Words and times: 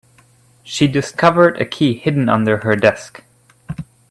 She 0.63 0.87
discovered 0.87 1.61
a 1.61 1.65
key 1.67 1.93
hidden 1.95 2.27
under 2.27 2.61
her 2.63 2.75
desk. 2.75 3.21